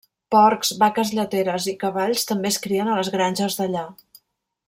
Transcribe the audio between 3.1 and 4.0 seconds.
granges d'allà.